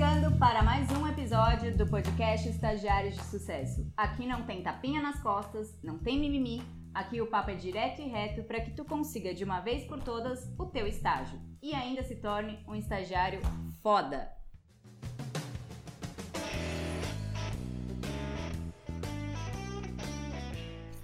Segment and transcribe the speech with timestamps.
[0.00, 3.86] chegando para mais um episódio do podcast Estagiários de Sucesso.
[3.94, 6.62] Aqui não tem tapinha nas costas, não tem mimimi,
[6.94, 10.02] aqui o papo é direto e reto para que tu consiga de uma vez por
[10.02, 13.42] todas o teu estágio e ainda se torne um estagiário
[13.82, 14.32] foda.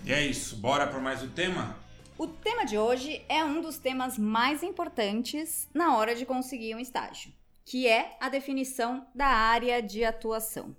[0.07, 1.77] E é isso, bora para mais um tema?
[2.17, 6.81] O tema de hoje é um dos temas mais importantes na hora de conseguir um
[6.81, 7.31] estágio,
[7.67, 10.77] que é a definição da área de atuação.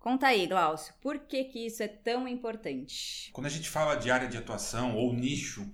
[0.00, 3.30] Conta aí, Glaucio, por que, que isso é tão importante?
[3.32, 5.72] Quando a gente fala de área de atuação ou nicho,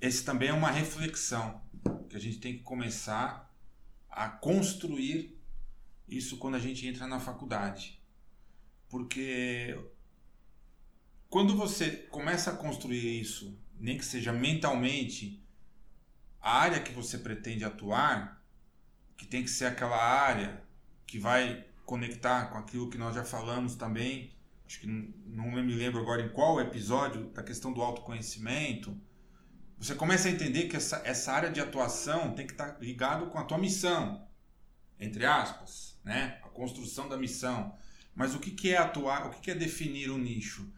[0.00, 1.62] esse também é uma reflexão
[2.08, 3.54] que a gente tem que começar
[4.08, 5.38] a construir
[6.08, 8.02] isso quando a gente entra na faculdade.
[8.88, 9.78] Porque
[11.28, 15.44] quando você começa a construir isso nem que seja mentalmente,
[16.40, 18.42] a área que você pretende atuar,
[19.16, 20.62] que tem que ser aquela área
[21.06, 24.34] que vai conectar com aquilo que nós já falamos também,
[24.66, 29.00] acho que não, me lembro agora em qual episódio, da questão do autoconhecimento,
[29.78, 33.38] você começa a entender que essa, essa área de atuação tem que estar ligado com
[33.38, 34.26] a tua missão,
[34.98, 36.40] entre aspas, né?
[36.42, 37.76] a construção da missão.
[38.14, 40.72] Mas o que, que é atuar, o que, que é definir um nicho?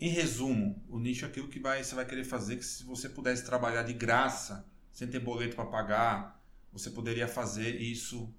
[0.00, 3.08] Em resumo, o nicho é aquilo que vai, você vai querer fazer que se você
[3.08, 6.37] pudesse trabalhar de graça, sem ter boleto para pagar,
[6.78, 8.32] você poderia fazer isso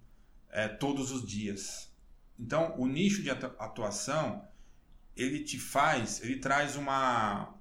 [0.49, 1.91] é, todos os dias.
[2.39, 4.47] Então, o nicho de atuação,
[5.15, 7.53] ele te faz, ele traz uma,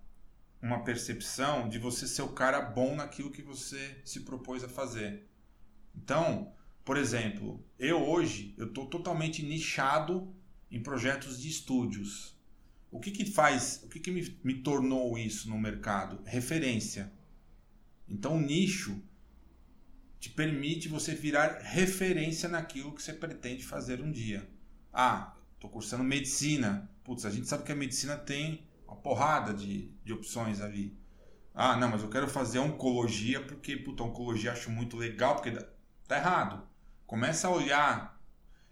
[0.63, 5.29] uma percepção de você ser o cara bom naquilo que você se propôs a fazer.
[5.95, 6.53] Então,
[6.85, 10.33] por exemplo, eu hoje eu estou totalmente nichado
[10.71, 12.37] em projetos de estúdios.
[12.91, 16.23] O que, que faz, o que, que me, me tornou isso no mercado?
[16.25, 17.13] Referência.
[18.09, 19.03] Então, o nicho
[20.21, 24.49] te permite você virar referência naquilo que você pretende fazer um dia.
[24.93, 26.91] Ah, estou cursando medicina.
[27.05, 30.97] Putz, a gente sabe que a medicina tem uma porrada de, de opções ali.
[31.55, 35.53] Ah, não, mas eu quero fazer oncologia porque, puta, oncologia acho muito legal, porque
[36.07, 36.67] tá errado.
[37.07, 38.21] Começa a olhar.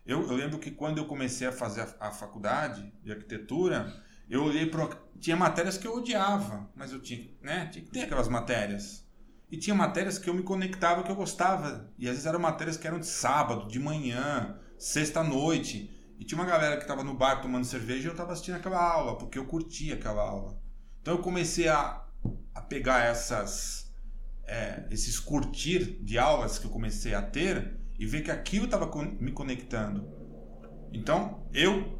[0.04, 4.44] Eu, eu lembro que quando eu comecei a fazer a, a faculdade de arquitetura, eu
[4.44, 4.88] olhei para
[5.20, 9.05] tinha matérias que eu odiava, mas eu tinha, né, tinha que ter aquelas matérias.
[9.50, 12.76] E tinha matérias que eu me conectava que eu gostava, e às vezes eram matérias
[12.76, 17.14] que eram de sábado, de manhã, sexta noite, e tinha uma galera que estava no
[17.14, 20.58] bar tomando cerveja e eu estava assistindo aquela aula, porque eu curtia aquela aula.
[21.00, 22.04] Então eu comecei a,
[22.54, 23.86] a pegar essas
[24.46, 28.90] é, esses curtir de aulas que eu comecei a ter e ver que aquilo estava
[29.20, 30.08] me conectando.
[30.92, 31.98] Então eu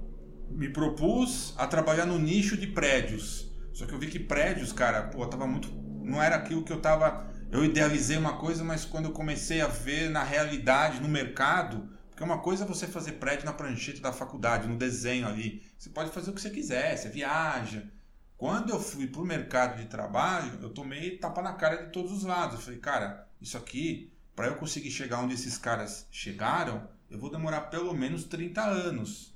[0.49, 3.53] me propus a trabalhar no nicho de prédios.
[3.73, 5.69] Só que eu vi que prédios, cara, pô, tava muito.
[6.03, 7.29] Não era aquilo que eu tava.
[7.51, 12.25] Eu idealizei uma coisa, mas quando eu comecei a ver na realidade, no mercado, porque
[12.25, 15.63] uma coisa é você fazer prédio na prancheta da faculdade, no desenho ali.
[15.79, 17.91] Você pode fazer o que você quiser, você viaja.
[18.37, 22.25] Quando eu fui pro mercado de trabalho, eu tomei tapa na cara de todos os
[22.25, 22.57] lados.
[22.57, 27.31] Eu falei, cara, isso aqui, para eu conseguir chegar onde esses caras chegaram, eu vou
[27.31, 29.35] demorar pelo menos 30 anos.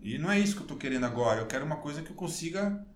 [0.00, 1.40] E não é isso que eu estou querendo agora.
[1.40, 2.86] Eu quero uma coisa que eu consiga.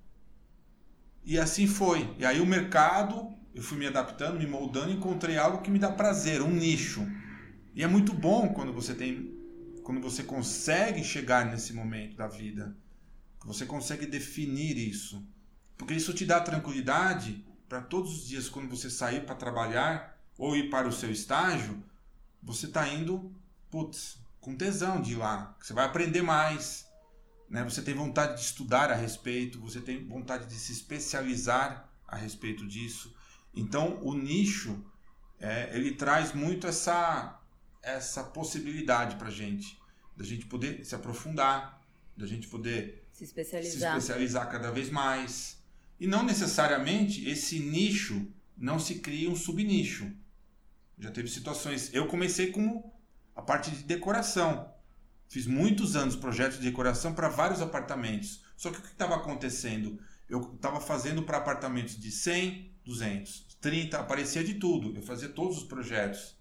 [1.24, 2.14] E assim foi.
[2.18, 5.90] E aí o mercado, eu fui me adaptando, me moldando, encontrei algo que me dá
[5.90, 7.06] prazer, um nicho.
[7.74, 9.34] E é muito bom quando você tem,
[9.82, 12.76] quando você consegue chegar nesse momento da vida,
[13.44, 15.26] você consegue definir isso,
[15.76, 20.56] porque isso te dá tranquilidade para todos os dias quando você sair para trabalhar ou
[20.56, 21.82] ir para o seu estágio,
[22.42, 23.32] você está indo,
[23.70, 26.86] putz, com tesão de ir lá, você vai aprender mais,
[27.48, 27.64] né?
[27.64, 32.66] Você tem vontade de estudar a respeito, você tem vontade de se especializar a respeito
[32.66, 33.14] disso.
[33.54, 34.84] Então, o nicho
[35.38, 37.36] é, ele traz muito essa
[37.82, 39.80] essa possibilidade para gente,
[40.14, 41.82] da gente poder se aprofundar,
[42.16, 43.92] da gente poder se especializar.
[43.92, 45.58] se especializar cada vez mais.
[45.98, 48.26] E não necessariamente esse nicho
[48.56, 50.12] não se cria um subnicho.
[50.98, 51.92] Já teve situações.
[51.94, 52.92] Eu comecei como
[53.34, 54.72] a parte de decoração.
[55.28, 58.44] Fiz muitos anos projetos de decoração para vários apartamentos.
[58.56, 59.98] Só que o que estava acontecendo?
[60.28, 64.96] Eu estava fazendo para apartamentos de 100, 200, 30, aparecia de tudo.
[64.96, 66.36] Eu fazia todos os projetos.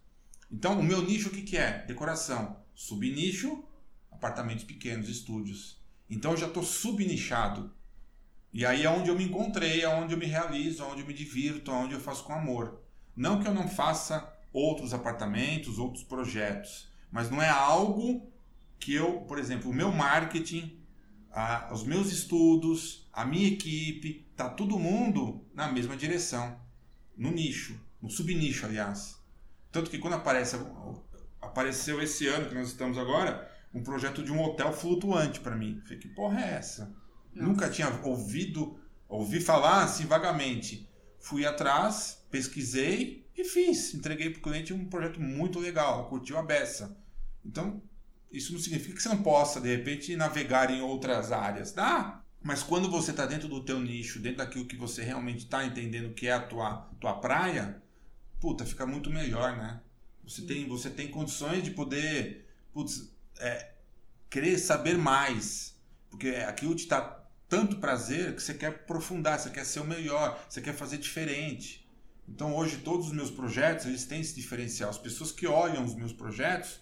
[0.51, 1.83] Então, o meu nicho o que, que é?
[1.85, 2.57] Decoração.
[2.73, 3.63] Subnicho,
[4.11, 5.79] apartamentos pequenos, estúdios.
[6.09, 7.71] Então, eu já estou subnichado.
[8.51, 11.07] E aí é onde eu me encontrei, é onde eu me realizo, é onde eu
[11.07, 12.81] me divirto, é onde eu faço com amor.
[13.15, 18.27] Não que eu não faça outros apartamentos, outros projetos, mas não é algo
[18.79, 20.79] que eu, por exemplo, o meu marketing,
[21.31, 26.57] a, os meus estudos, a minha equipe, tá todo mundo na mesma direção,
[27.17, 29.19] no nicho, no subnicho, aliás.
[29.71, 30.55] Tanto que quando aparece
[31.41, 35.81] apareceu esse ano que nós estamos agora um projeto de um hotel flutuante para mim.
[35.83, 36.85] Falei, que porra é essa?
[37.33, 37.47] Nossa.
[37.49, 40.89] Nunca tinha ouvido, ouvi falar assim vagamente.
[41.19, 43.93] Fui atrás, pesquisei e fiz.
[43.93, 46.97] Entreguei para o cliente um projeto muito legal, curtiu a beça.
[47.45, 47.81] Então,
[48.31, 51.73] isso não significa que você não possa, de repente, navegar em outras áreas.
[51.73, 55.65] Dá, mas quando você está dentro do teu nicho, dentro daquilo que você realmente está
[55.65, 57.81] entendendo que é a tua, tua praia,
[58.39, 59.81] puta, fica muito melhor, né?
[60.23, 63.71] Você tem, você tem condições de poder putz, é,
[64.29, 65.77] querer saber mais.
[66.09, 70.43] Porque aquilo te dá tanto prazer que você quer aprofundar, você quer ser o melhor,
[70.47, 71.87] você quer fazer diferente.
[72.27, 74.89] Então hoje todos os meus projetos, eles têm esse diferencial.
[74.89, 76.79] As pessoas que olham os meus projetos,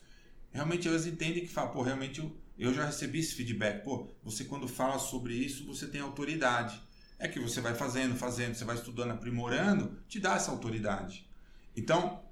[0.51, 3.83] realmente elas entendem que falam, pô, realmente eu, eu já recebi esse feedback.
[3.83, 6.81] Pô, você quando fala sobre isso, você tem autoridade.
[7.19, 11.27] É que você vai fazendo, fazendo, você vai estudando, aprimorando, te dá essa autoridade.
[11.75, 12.23] Então,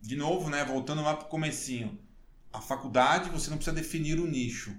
[0.00, 1.98] de novo, né, voltando lá para o comecinho,
[2.52, 4.76] a faculdade você não precisa definir o nicho,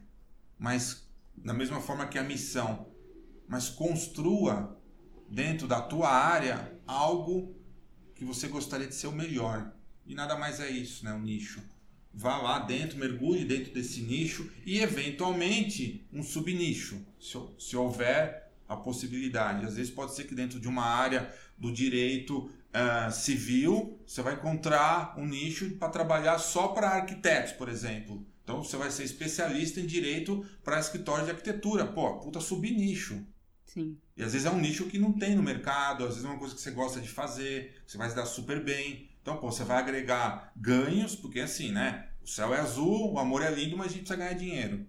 [0.58, 2.88] mas da mesma forma que a missão,
[3.48, 4.80] mas construa
[5.30, 7.56] dentro da tua área algo
[8.16, 9.74] que você gostaria de ser o melhor.
[10.06, 11.62] E nada mais é isso, né, o nicho.
[12.14, 18.76] Vá lá dentro, mergulhe dentro desse nicho e eventualmente um subnicho, se, se houver a
[18.76, 19.66] possibilidade.
[19.66, 24.34] Às vezes pode ser que dentro de uma área do direito uh, civil, você vai
[24.34, 28.26] encontrar um nicho para trabalhar só para arquitetos, por exemplo.
[28.44, 31.86] Então você vai ser especialista em direito para escritório de arquitetura.
[31.86, 33.26] Pô, puta subnicho.
[33.66, 33.98] Sim.
[34.18, 36.38] E às vezes é um nicho que não tem no mercado, às vezes é uma
[36.40, 39.10] coisa que você gosta de fazer, você vai se dar super bem.
[39.22, 42.10] Então, pô, você vai agregar ganhos, porque assim, né?
[42.24, 44.86] O céu é azul, o amor é lindo, mas a gente precisa ganhar dinheiro.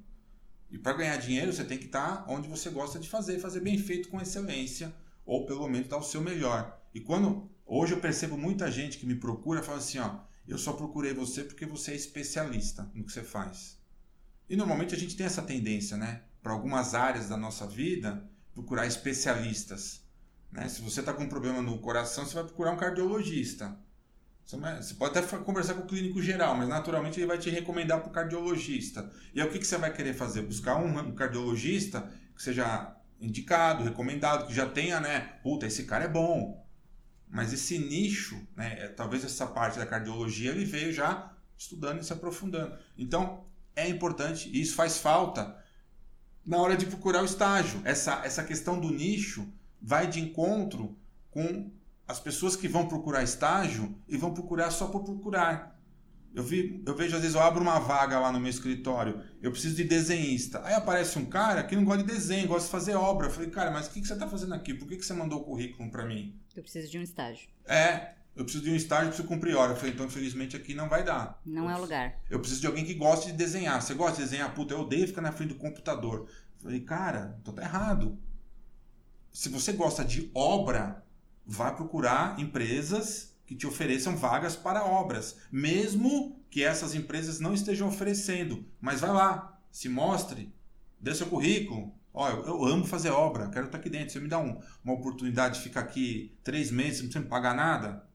[0.71, 3.79] E para ganhar dinheiro, você tem que estar onde você gosta de fazer, fazer bem
[3.79, 4.95] feito com excelência,
[5.25, 6.81] ou pelo menos dar o seu melhor.
[6.95, 10.75] E quando Hoje eu percebo muita gente que me procura fala assim, ó, eu só
[10.75, 13.79] procurei você porque você é especialista no que você faz.
[14.47, 16.23] E normalmente a gente tem essa tendência, né?
[16.43, 20.03] Para algumas áreas da nossa vida, procurar especialistas.
[20.51, 20.69] Né?
[20.69, 23.75] Se você está com um problema no coração, você vai procurar um cardiologista.
[24.45, 28.09] Você pode até conversar com o clínico geral, mas naturalmente ele vai te recomendar para
[28.09, 29.11] o cardiologista.
[29.33, 30.43] E aí o que, que você vai querer fazer?
[30.43, 35.21] Buscar um cardiologista que seja indicado, recomendado, que já tenha, né?
[35.43, 36.67] Puta, esse cara é bom.
[37.29, 42.05] Mas esse nicho, né, é, talvez essa parte da cardiologia, ele veio já estudando e
[42.05, 42.77] se aprofundando.
[42.99, 45.57] Então, é importante, e isso faz falta
[46.45, 47.81] na hora de procurar o estágio.
[47.85, 49.51] Essa, essa questão do nicho
[49.81, 50.99] vai de encontro
[51.31, 51.71] com
[52.13, 55.81] as pessoas que vão procurar estágio e vão procurar só por procurar.
[56.35, 59.51] Eu, vi, eu vejo, às vezes, eu abro uma vaga lá no meu escritório, eu
[59.51, 60.63] preciso de desenhista.
[60.65, 63.27] Aí aparece um cara que não gosta de desenho, gosta de fazer obra.
[63.27, 64.75] Eu falei, cara, mas o que, que você está fazendo aqui?
[64.75, 66.39] Por que, que você mandou o currículo para mim?
[66.55, 67.49] Eu preciso de um estágio.
[67.67, 69.73] É, eu preciso de um estágio, preciso cumprir hora.
[69.73, 71.41] Eu falei, então infelizmente aqui não vai dar.
[71.45, 72.19] Não eu é o lugar.
[72.31, 73.81] Eu preciso de alguém que goste de desenhar.
[73.81, 74.55] Você gosta de desenhar?
[74.55, 76.29] Puta, eu odeio ficar na frente do computador.
[76.57, 78.19] Eu falei, cara, então tá errado.
[79.31, 81.03] Se você gosta de obra,
[81.47, 85.37] vá procurar empresas que te ofereçam vagas para obras.
[85.51, 88.65] Mesmo que essas empresas não estejam oferecendo.
[88.81, 90.55] Mas vai lá, se mostre,
[91.01, 94.13] dê seu currículo, Ó, eu, eu, amo fazer obra, quero estar aqui dentro.
[94.13, 98.07] Você me dá um, uma oportunidade de ficar aqui três meses, precisa me pagar nada.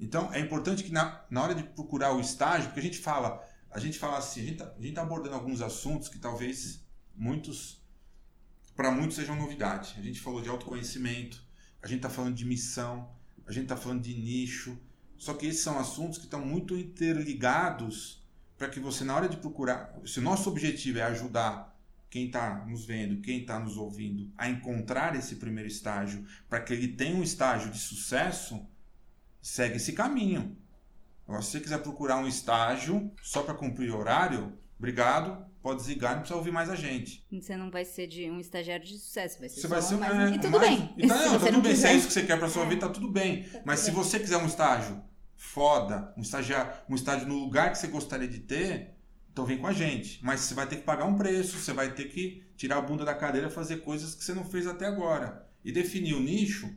[0.00, 3.44] Então, é importante que na, na hora de procurar o estágio, porque a gente fala,
[3.70, 7.80] a gente fala assim, a gente está tá abordando alguns assuntos que talvez muitos,
[8.74, 9.94] para muitos sejam novidade.
[9.96, 11.42] A gente falou de autoconhecimento,
[11.82, 13.10] a gente está falando de missão,
[13.46, 14.78] a gente está falando de nicho.
[15.16, 18.22] Só que esses são assuntos que estão muito interligados
[18.56, 21.76] para que você, na hora de procurar, se o nosso objetivo é ajudar
[22.10, 26.72] quem está nos vendo, quem está nos ouvindo, a encontrar esse primeiro estágio, para que
[26.72, 28.66] ele tenha um estágio de sucesso,
[29.40, 30.56] segue esse caminho.
[31.26, 36.20] Agora, se você quiser procurar um estágio só para cumprir horário, obrigado, pode desligar, não
[36.20, 37.24] precisa ouvir mais a gente.
[37.30, 40.32] Você não vai ser de um estagiário de sucesso, vai ser você vai ser mais...
[40.32, 40.68] é, E tudo mais...
[40.68, 40.94] bem.
[40.96, 41.72] E tá, não, tá tudo bem.
[41.72, 41.88] quiser...
[41.88, 43.42] Se é isso que você quer para sua vida, tá tudo bem.
[43.44, 45.02] Tá Mas se você quiser um estágio
[45.36, 46.56] foda, um estágio,
[46.88, 48.94] um estágio no lugar que você gostaria de ter,
[49.32, 50.18] então vem com a gente.
[50.24, 53.04] Mas você vai ter que pagar um preço, você vai ter que tirar a bunda
[53.04, 55.46] da cadeira, fazer coisas que você não fez até agora.
[55.64, 56.68] E definir o nicho.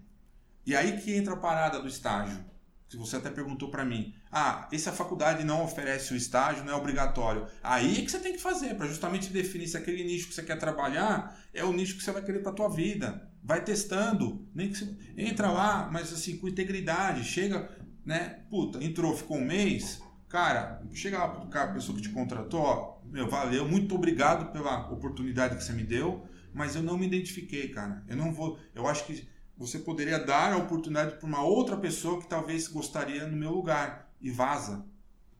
[0.66, 2.46] E aí que entra a parada do estágio.
[2.92, 4.14] Que você até perguntou para mim.
[4.30, 7.48] Ah, e se a faculdade não oferece o estágio, não é obrigatório.
[7.64, 10.44] Aí é que você tem que fazer, para justamente definir se aquele nicho que você
[10.44, 13.32] quer trabalhar é o nicho que você vai querer para tua vida.
[13.42, 14.46] Vai testando.
[14.54, 14.94] Nem que você...
[15.16, 17.24] Entra lá, mas assim, com integridade.
[17.24, 17.70] Chega,
[18.06, 18.42] né?
[18.50, 20.02] Puta, entrou, ficou um mês.
[20.28, 24.52] Cara, chega lá pro cara, a pessoa que te contratou, ó, meu, valeu, muito obrigado
[24.52, 28.04] pela oportunidade que você me deu, mas eu não me identifiquei, cara.
[28.06, 28.60] Eu não vou.
[28.76, 29.26] Eu acho que
[29.62, 34.12] você poderia dar a oportunidade para uma outra pessoa que talvez gostaria no meu lugar.
[34.20, 34.86] E vaza.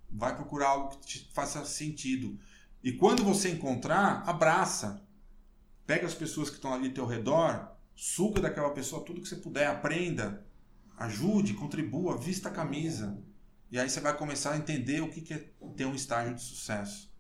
[0.10, 2.40] vai procurar algo que te faça sentido.
[2.84, 5.04] E quando você encontrar, abraça.
[5.88, 9.36] Pega as pessoas que estão ali ao teu redor, suga daquela pessoa tudo que você
[9.36, 10.46] puder, aprenda,
[10.98, 13.22] ajude, contribua, vista a camisa.
[13.72, 17.12] E aí você vai começar a entender o que é ter um estágio de sucesso.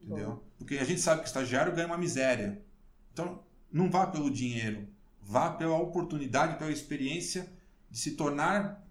[0.00, 0.42] Entendeu?
[0.58, 2.62] Porque a gente sabe que estagiário ganha uma miséria.
[3.12, 4.88] Então, não vá pelo dinheiro,
[5.22, 7.50] vá pela oportunidade, pela experiência
[7.90, 8.84] de se tornar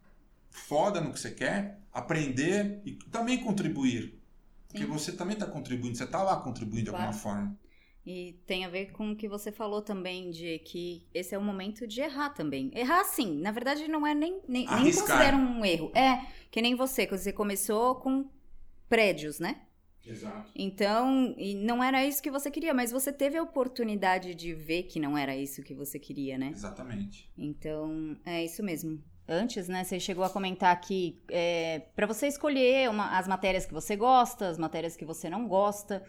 [0.49, 4.19] foda no que você quer, aprender e também contribuir.
[4.67, 4.89] Porque Sim.
[4.89, 7.03] você também está contribuindo, você está lá contribuindo claro.
[7.03, 7.59] de alguma forma.
[8.05, 11.41] E tem a ver com o que você falou também, de que esse é o
[11.41, 12.71] momento de errar também.
[12.73, 15.91] Errar sim, na verdade não é nem, nem, nem considero um erro.
[15.93, 18.27] É, que nem você, que você começou com
[18.89, 19.61] prédios, né?
[20.05, 20.51] Exato.
[20.55, 24.99] Então, não era isso que você queria, mas você teve a oportunidade de ver que
[24.99, 26.51] não era isso que você queria, né?
[26.53, 27.29] Exatamente.
[27.37, 29.01] Então, é isso mesmo.
[29.27, 33.73] Antes, né, você chegou a comentar que é, para você escolher uma, as matérias que
[33.73, 36.03] você gosta, as matérias que você não gosta,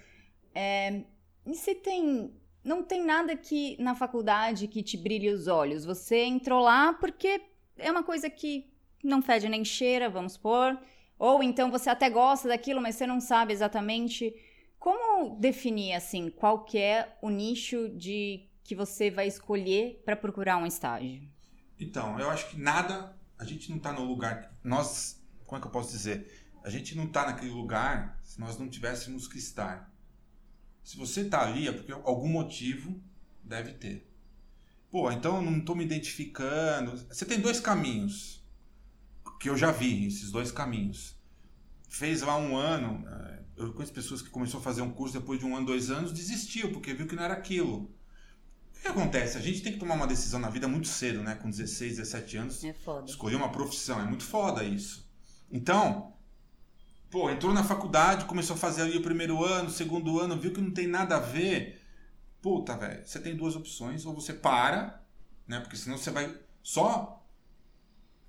[0.54, 1.04] é,
[1.46, 2.32] e se tem.
[2.64, 5.84] Não tem nada que na faculdade que te brilhe os olhos.
[5.84, 7.42] Você entrou lá porque
[7.76, 8.72] é uma coisa que
[9.02, 10.78] não fede nem cheira, vamos supor.
[11.22, 14.34] Ou então você até gosta daquilo, mas você não sabe exatamente.
[14.76, 20.56] Como definir assim qual que é o nicho de que você vai escolher para procurar
[20.56, 21.22] um estágio?
[21.78, 25.68] Então, eu acho que nada, a gente não está no lugar, nós, como é que
[25.68, 26.50] eu posso dizer?
[26.64, 29.94] A gente não está naquele lugar se nós não tivéssemos que estar.
[30.82, 33.00] Se você está ali é porque algum motivo
[33.44, 34.10] deve ter.
[34.90, 36.96] Pô, então eu não estou me identificando.
[36.96, 38.41] Você tem dois caminhos
[39.42, 41.14] que eu já vi, esses dois caminhos.
[41.88, 45.38] Fez lá um ano, é, eu conheço pessoas que começou a fazer um curso depois
[45.38, 47.92] de um ano, dois anos, desistiu porque viu que não era aquilo
[48.82, 49.38] que acontece?
[49.38, 51.37] A gente tem que tomar uma decisão na vida muito cedo, né?
[51.37, 52.64] Com 16, 17 anos.
[52.64, 53.08] É foda.
[53.08, 54.00] Escolher uma profissão.
[54.00, 55.08] É muito foda isso.
[55.50, 56.14] Então,
[57.08, 60.52] pô, entrou na faculdade, começou a fazer ali o primeiro ano, o segundo ano, viu
[60.52, 61.80] que não tem nada a ver.
[62.40, 64.04] Puta, velho, você tem duas opções.
[64.04, 65.00] Ou você para,
[65.46, 65.61] né?
[65.61, 67.25] Porque senão você vai só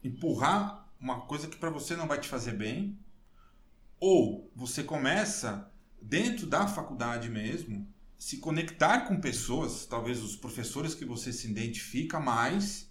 [0.03, 2.97] empurrar uma coisa que para você não vai te fazer bem.
[3.99, 5.69] Ou você começa
[6.01, 7.85] dentro da faculdade mesmo
[8.17, 12.89] se conectar com pessoas, talvez os professores que você se identifica mais,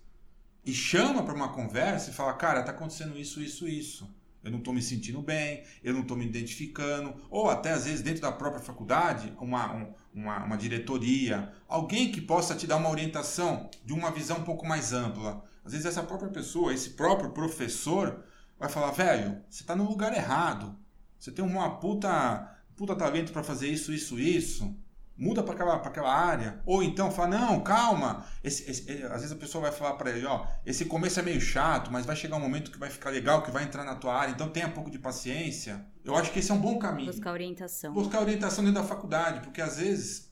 [0.63, 4.15] e chama para uma conversa e fala: Cara, tá acontecendo isso, isso, isso.
[4.45, 7.15] Eu não estou me sentindo bem, eu não estou me identificando.
[7.31, 12.21] Ou até às vezes dentro da própria faculdade, uma, um, uma, uma diretoria, alguém que
[12.21, 15.43] possa te dar uma orientação de uma visão um pouco mais ampla.
[15.65, 18.25] Às vezes essa própria pessoa, esse próprio professor,
[18.59, 20.77] vai falar: Velho, você está no lugar errado.
[21.19, 24.77] Você tem uma puta, puta talento para fazer isso, isso, isso
[25.17, 26.61] muda para aquela, aquela área.
[26.67, 28.25] Ou então fala, não, calma.
[28.43, 31.23] Esse, esse, é, às vezes a pessoa vai falar para ele, ó, esse começo é
[31.23, 33.95] meio chato, mas vai chegar um momento que vai ficar legal, que vai entrar na
[33.95, 35.85] tua área, então tenha um pouco de paciência.
[36.05, 37.13] Eu acho que esse é um bom caminho.
[37.13, 37.93] Buscar orientação.
[37.93, 40.31] Buscar orientação dentro da faculdade, porque às vezes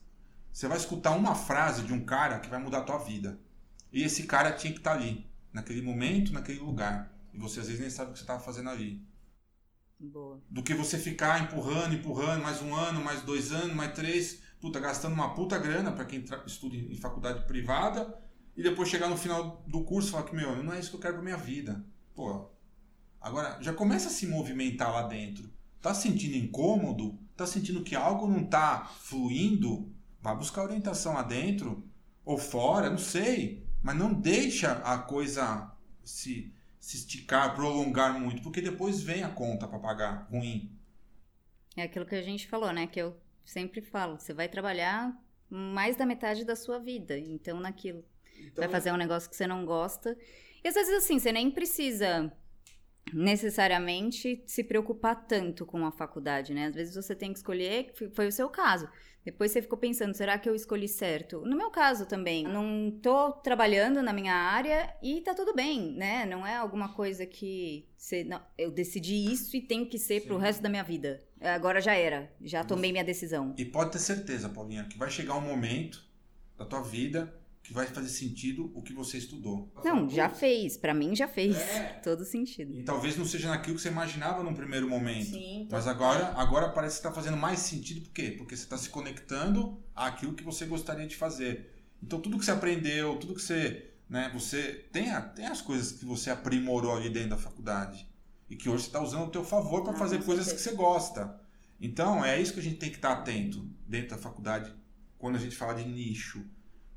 [0.51, 3.39] você vai escutar uma frase de um cara que vai mudar a tua vida.
[3.91, 7.11] E esse cara tinha que estar tá ali, naquele momento, naquele lugar.
[7.33, 9.05] E você às vezes nem sabe o que você estava fazendo ali.
[9.99, 10.41] Boa.
[10.49, 14.79] Do que você ficar empurrando, empurrando, mais um ano, mais dois anos, mais três puta,
[14.79, 18.15] gastando uma puta grana para quem estuda em faculdade privada
[18.55, 20.95] e depois chegar no final do curso e falar que, meu, não é isso que
[20.95, 21.83] eu quero pra minha vida.
[22.13, 22.47] Pô,
[23.19, 25.51] agora já começa a se movimentar lá dentro.
[25.81, 27.17] Tá sentindo incômodo?
[27.35, 29.91] Tá sentindo que algo não tá fluindo?
[30.21, 31.83] Vá buscar orientação lá dentro
[32.23, 33.65] ou fora, não sei.
[33.81, 35.71] Mas não deixa a coisa
[36.03, 40.77] se, se esticar, prolongar muito, porque depois vem a conta para pagar ruim.
[41.75, 42.87] É aquilo que a gente falou, né?
[42.87, 45.17] Que eu sempre falo, você vai trabalhar
[45.49, 48.03] mais da metade da sua vida, então naquilo.
[48.37, 50.17] Então, vai fazer um negócio que você não gosta.
[50.63, 52.31] E às vezes assim, você nem precisa
[53.13, 56.67] necessariamente se preocupar tanto com a faculdade, né?
[56.67, 58.87] Às vezes você tem que escolher, foi o seu caso.
[59.23, 61.41] Depois você ficou pensando, será que eu escolhi certo?
[61.41, 66.25] No meu caso também, não tô trabalhando na minha área e tá tudo bem, né?
[66.25, 70.27] Não é alguma coisa que você, não, eu decidi isso e tenho que ser Sim.
[70.27, 71.19] pro resto da minha vida.
[71.39, 73.53] Agora já era, já tomei minha decisão.
[73.57, 76.03] E pode ter certeza, Paulinha, que vai chegar um momento
[76.57, 77.31] da tua vida
[77.71, 79.71] que vai fazer sentido o que você estudou.
[79.83, 80.75] Não, já fez.
[80.75, 81.55] Para mim já fez.
[81.57, 81.99] É.
[82.03, 82.77] Todo sentido.
[82.77, 85.29] E talvez não seja naquilo que você imaginava num primeiro momento.
[85.29, 85.69] Sim.
[85.71, 88.01] Mas agora, agora parece que está fazendo mais sentido.
[88.01, 88.35] Por quê?
[88.37, 91.71] Porque você está se conectando àquilo que você gostaria de fazer.
[92.03, 93.87] Então tudo que você aprendeu, tudo que você.
[94.09, 98.05] Né, você tem, a, tem as coisas que você aprimorou ali dentro da faculdade.
[98.49, 101.39] E que hoje você está usando ao teu favor para fazer coisas que você gosta.
[101.79, 104.75] Então é isso que a gente tem que estar tá atento dentro da faculdade
[105.17, 106.45] quando a gente fala de nicho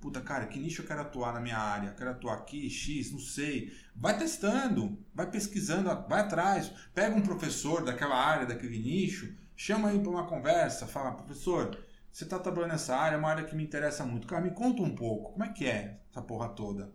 [0.05, 1.93] Puta, cara, que nicho eu quero atuar na minha área?
[1.93, 3.73] Quero atuar aqui, X, não sei.
[3.97, 6.71] Vai testando, vai pesquisando, vai atrás.
[6.95, 11.83] Pega um professor daquela área, daquele nicho, chama aí para uma conversa, fala, professor,
[12.13, 14.27] você está trabalhando nessa área, é uma área que me interessa muito.
[14.27, 16.93] Cara, me conta um pouco, como é que é essa porra toda?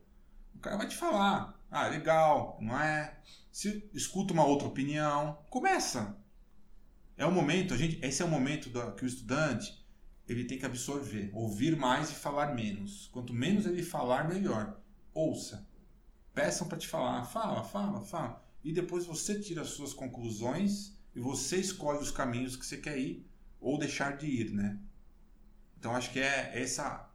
[0.53, 1.59] O cara vai te falar.
[1.71, 3.17] Ah, legal, não é?
[3.51, 6.15] Se escuta uma outra opinião, começa.
[7.17, 9.83] É o momento, a gente, esse é o momento do, que o estudante
[10.31, 13.09] ele tem que absorver, ouvir mais e falar menos.
[13.11, 14.79] Quanto menos ele falar, melhor.
[15.13, 15.67] Ouça.
[16.33, 18.45] Peçam para te falar, fala, fala, fala.
[18.63, 22.97] E depois você tira as suas conclusões e você escolhe os caminhos que você quer
[22.97, 23.25] ir
[23.59, 24.77] ou deixar de ir, né?
[25.77, 27.09] Então acho que é essa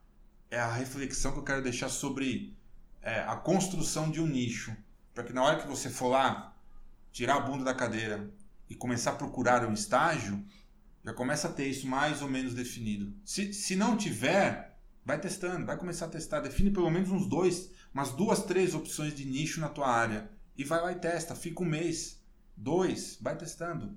[0.50, 2.56] é a reflexão que eu quero deixar sobre
[3.00, 4.76] é, a construção de um nicho,
[5.12, 6.56] para que na hora que você for lá
[7.12, 8.28] tirar a bunda da cadeira
[8.68, 10.44] e começar a procurar um estágio,
[11.04, 13.14] já começa a ter isso mais ou menos definido.
[13.24, 16.40] Se, se não tiver, vai testando, vai começar a testar.
[16.40, 20.30] Define pelo menos uns dois, umas duas, três opções de nicho na tua área.
[20.56, 21.34] E vai lá e testa.
[21.34, 22.24] Fica um mês,
[22.56, 23.96] dois, vai testando.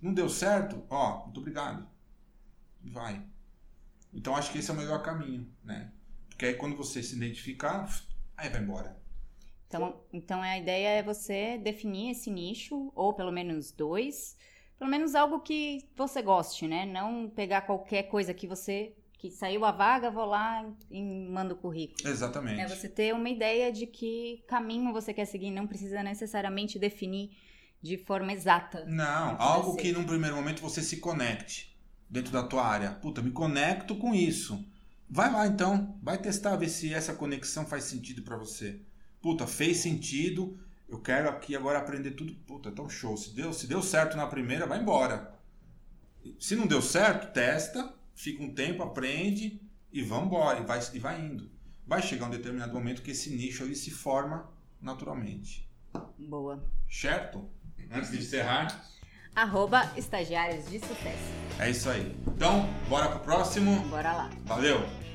[0.00, 0.82] Não deu certo?
[0.88, 1.86] Ó, muito obrigado.
[2.82, 3.22] Vai.
[4.12, 5.92] Então acho que esse é o melhor caminho, né?
[6.30, 7.86] Porque aí quando você se identificar,
[8.36, 8.96] aí vai embora.
[9.66, 14.34] Então, então a ideia é você definir esse nicho, ou pelo menos dois,
[14.78, 16.86] pelo menos algo que você goste, né?
[16.86, 21.56] Não pegar qualquer coisa que você que saiu a vaga, vou lá e mando o
[21.56, 22.08] currículo.
[22.08, 22.60] Exatamente.
[22.60, 27.36] É você ter uma ideia de que caminho você quer seguir, não precisa necessariamente definir
[27.82, 28.84] de forma exata.
[28.86, 31.76] Não, algo que num primeiro momento você se conecte
[32.08, 32.92] dentro da tua área.
[32.92, 34.64] Puta, me conecto com isso.
[35.10, 38.80] Vai lá então, vai testar ver se essa conexão faz sentido para você.
[39.20, 40.56] Puta, fez sentido,
[40.88, 42.34] eu quero aqui agora aprender tudo.
[42.46, 43.16] Puta, então show.
[43.16, 45.34] Se deu, se deu certo na primeira, vai embora.
[46.40, 49.60] Se não deu certo, testa, fica um tempo, aprende
[49.92, 50.60] e vamos embora.
[50.60, 51.50] E vai, e vai indo.
[51.86, 54.48] Vai chegar um determinado momento que esse nicho ali se forma
[54.80, 55.68] naturalmente.
[56.18, 56.64] Boa.
[56.90, 57.48] Certo?
[57.90, 58.84] Antes de encerrar.
[59.34, 61.32] Arroba estagiários de sucesso.
[61.58, 62.14] É isso aí.
[62.26, 63.80] Então, bora pro próximo.
[63.88, 64.30] Bora lá.
[64.44, 65.07] Valeu!